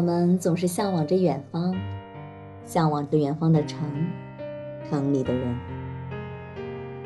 [0.00, 1.76] 我们总是向往着远方，
[2.64, 3.78] 向往着远方的城，
[4.88, 5.54] 城里的人。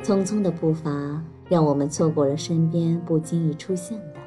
[0.01, 4.19] 匆匆的步伐，让我们错过了身边不经意出现的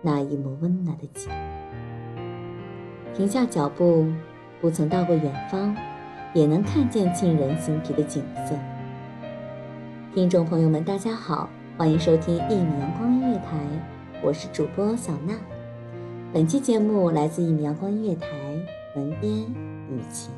[0.00, 1.28] 那一抹温暖的景。
[3.12, 4.06] 停下脚步，
[4.60, 5.76] 不曾到过远方，
[6.34, 8.54] 也能看见沁人心脾的景色。
[10.14, 13.58] 听众朋友们，大家好，欢迎收听一米阳光音乐台，
[14.22, 15.34] 我是主播小娜。
[16.32, 18.26] 本期节目来自一米阳光音乐台，
[18.96, 19.42] 文编
[19.90, 20.30] 雨晴。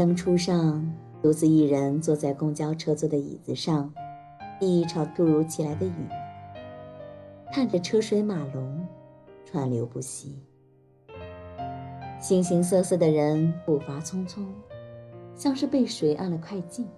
[0.00, 0.90] 灯初上，
[1.20, 3.92] 独自一人坐在公交车座的椅子上，
[4.58, 6.08] 一场突如其来的雨，
[7.52, 8.88] 看着车水马龙，
[9.44, 10.38] 川流不息。
[12.18, 14.42] 形形色色的人步伐匆匆，
[15.34, 16.88] 像是被谁按了快进。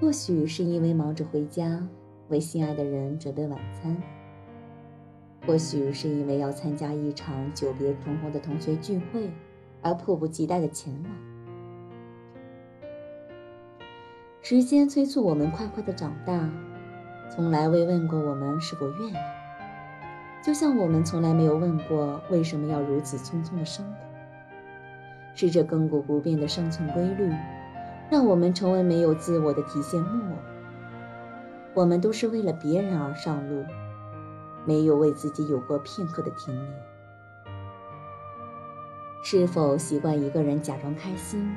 [0.00, 1.86] 或许是因为忙着回家
[2.30, 3.94] 为心爱的人准备晚餐，
[5.46, 9.28] 或许是因为要参加一场久别重逢的同学聚会。
[9.84, 11.31] 而迫不及待的前往。
[14.44, 16.50] 时间催促我们快快的长大，
[17.30, 19.16] 从来未问过我们是否愿意。
[20.44, 23.94] 就像我们从来没有问过为什么要如此匆匆的生活。
[25.36, 27.32] 是这亘古不变的生存规律，
[28.10, 30.38] 让我们成为没有自我的提线木偶。
[31.72, 33.64] 我们都是为了别人而上路，
[34.66, 36.74] 没有为自己有过片刻的停留。
[39.22, 41.48] 是否习惯一个人假装开心，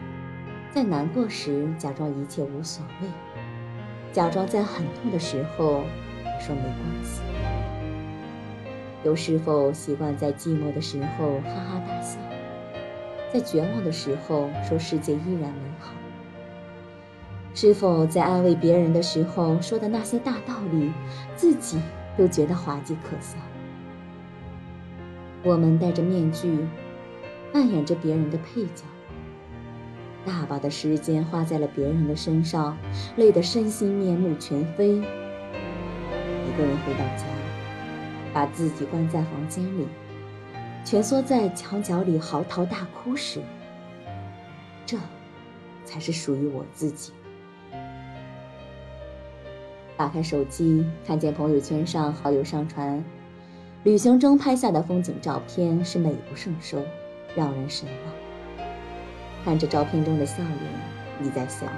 [0.76, 3.08] 在难过时假装一切无所谓，
[4.12, 5.86] 假装在很痛的时候
[6.38, 7.22] 说没关系？
[9.06, 12.20] 又是否习惯在寂寞的时候哈哈大笑，
[13.32, 15.94] 在绝望的时候说世界依然美好？
[17.54, 20.92] 是否在安慰别人的时候说的那些大道理，
[21.38, 21.80] 自己
[22.18, 23.38] 都觉得滑稽可笑？
[25.42, 26.68] 我们戴着面具。
[27.54, 28.84] 扮演着别人的配角，
[30.26, 32.78] 大把的时间花在了别人的身上，
[33.16, 34.96] 累得身心面目全非。
[34.96, 37.24] 一个人回到家，
[38.34, 39.88] 把自己关在房间里，
[40.84, 43.40] 蜷缩在墙角里嚎啕大哭时，
[44.86, 44.98] 这
[45.86, 47.14] 才是属于我自己。
[49.96, 53.04] 打开手机，看见朋友圈上好友上传
[53.84, 56.82] 旅行中拍下的风景照片，是美不胜收。
[57.36, 58.25] 让人神往。
[59.46, 60.60] 看着照片中的笑脸，
[61.20, 61.70] 你在想，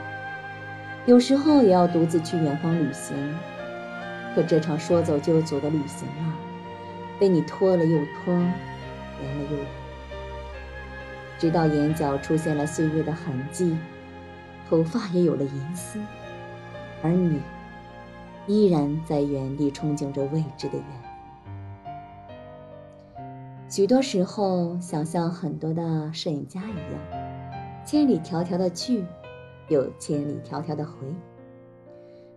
[1.05, 3.13] 有时候也要独自去远方旅行。
[4.33, 6.33] 可这场说走就走的旅行啊，
[7.19, 9.65] 被你拖了又拖，延了又延，
[11.37, 13.75] 直到眼角出现了岁月的痕迹，
[14.69, 15.99] 头发也有了银丝，
[17.03, 17.41] 而你
[18.45, 20.85] 依然在原地憧憬着未知的远。
[23.67, 27.26] 许多时候，想像很多的摄影家一样，
[27.87, 29.05] 千里迢迢的去，
[29.69, 30.91] 有千里迢迢的回。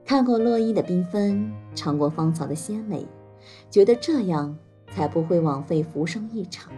[0.04, 3.04] 看过落英的缤纷，尝过芳草的鲜美，
[3.68, 4.56] 觉得这样
[4.92, 6.72] 才不会枉费浮生一场。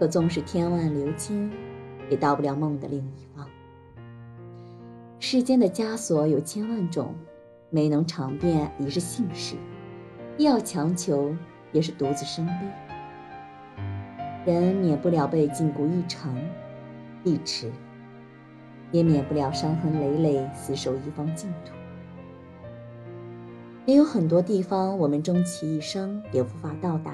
[0.00, 1.52] 可纵是天外流金，
[2.08, 3.46] 也到不了梦的另一方。
[5.20, 7.14] 世间的枷锁有千万种，
[7.70, 9.54] 没能尝遍已是幸事，
[10.36, 11.32] 要强求
[11.70, 12.52] 也是独自伤悲。
[14.52, 16.34] 人免不了被禁锢一程
[17.24, 17.70] 一池，
[18.90, 21.72] 也免不了伤痕累累，死守一方净土。
[23.86, 27.12] 也有很多地方，我们终其一生也无法到达。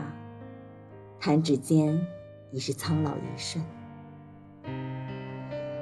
[1.19, 2.06] 弹指间，
[2.50, 3.64] 已是苍老一瞬。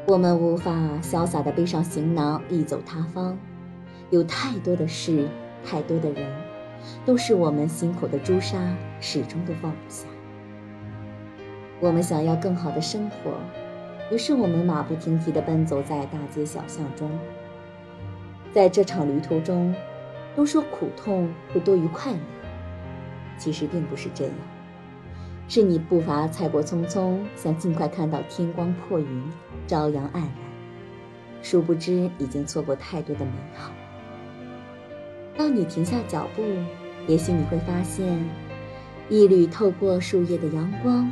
[0.06, 0.72] 我们无法
[1.02, 3.36] 潇洒地背上行囊，一走他方。
[4.10, 5.28] 有太多的事，
[5.64, 6.30] 太多的人，
[7.04, 8.58] 都是我们心口的朱砂，
[9.00, 10.06] 始终都放不下。
[11.80, 13.32] 我们想要更好的生活，
[14.10, 17.10] 于是我们马不停蹄地奔走在大街小巷中。
[18.52, 19.74] 在这场旅途中。
[20.36, 22.18] 都说苦痛会多于快乐，
[23.38, 24.34] 其实并不是这样，
[25.46, 29.22] 是你步伐太过匆匆，想尽快看到天光破云，
[29.68, 30.28] 朝阳黯然，
[31.40, 33.70] 殊不知已经错过太多的美好。
[35.36, 36.42] 当你停下脚步，
[37.06, 38.18] 也许你会发现，
[39.08, 41.08] 一缕透过树叶的阳光，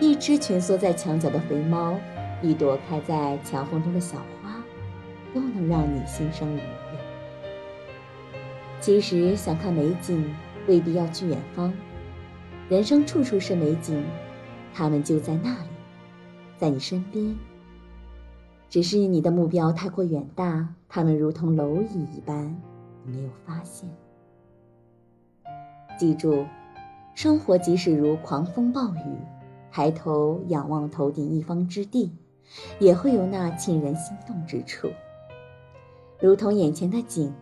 [0.00, 1.98] 一只蜷缩在墙角的肥猫，
[2.42, 4.56] 一朵开在墙缝中的小花，
[5.32, 6.98] 都能让你心生愉悦。
[8.80, 10.34] 其实想看美景，
[10.66, 11.72] 未必要去远方。
[12.68, 14.04] 人生处处是美景，
[14.74, 15.68] 它们就在那里，
[16.58, 17.34] 在你身边。
[18.68, 22.60] 只是你的目标太过远大，它们如同蝼蚁一般，
[23.04, 23.88] 你没有发现。
[25.96, 26.44] 记住，
[27.14, 29.16] 生活即使如狂风暴雨，
[29.74, 32.12] 抬头仰望头顶一方之地，
[32.78, 34.88] 也会有那沁人心动之处，
[36.20, 37.34] 如同眼前的景。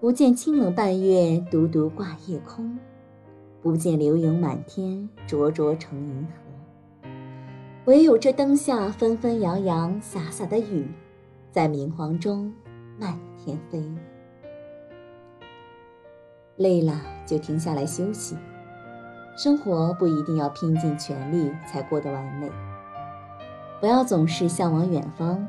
[0.00, 2.76] 不见清冷半月，独独挂夜空；
[3.62, 7.08] 不见流萤满天，灼灼成银河。
[7.84, 10.88] 唯有这灯下纷纷扬扬、洒洒的雨，
[11.52, 12.52] 在明黄中
[12.98, 13.80] 漫天飞。
[16.56, 18.36] 累了就停下来休息。
[19.38, 22.50] 生活不一定要拼尽全力才过得完美。
[23.80, 25.46] 不要总是向往远方，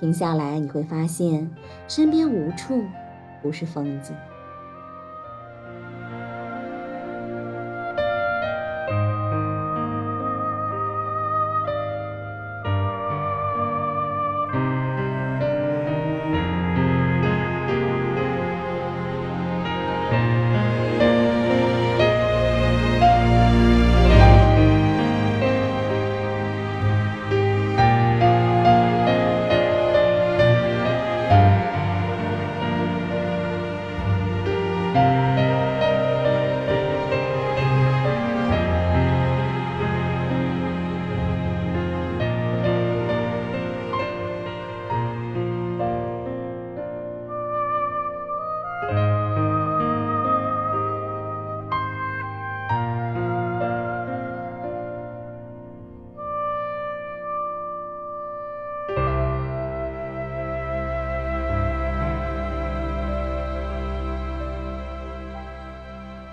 [0.00, 1.50] 停下来你会发现，
[1.86, 2.82] 身边无处。
[3.42, 4.16] 不是风景。